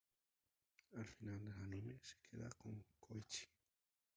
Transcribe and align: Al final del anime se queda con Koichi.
Al 0.93 1.05
final 1.05 1.37
del 1.45 1.61
anime 1.61 1.99
se 2.01 2.15
queda 2.27 2.49
con 2.57 2.83
Koichi. 2.99 3.45